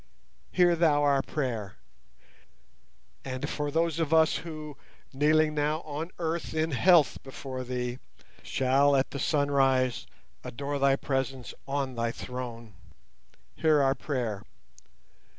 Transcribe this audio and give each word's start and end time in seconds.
Hear 0.51 0.75
Thou 0.75 1.03
our 1.03 1.21
prayer! 1.21 1.75
And 3.23 3.47
for 3.47 3.69
those 3.69 3.99
of 3.99 4.11
us 4.15 4.37
who, 4.37 4.75
kneeling 5.13 5.53
now 5.53 5.81
on 5.81 6.09
earth 6.17 6.55
in 6.55 6.71
health 6.71 7.19
before 7.21 7.63
Thee, 7.63 7.99
shall 8.41 8.95
at 8.95 9.11
the 9.11 9.19
sunrise 9.19 10.07
adore 10.43 10.79
Thy 10.79 10.95
Presence 10.95 11.53
on 11.67 11.93
the 11.93 12.11
Throne, 12.11 12.73
hear 13.55 13.79
our 13.83 13.93
prayer! 13.93 14.41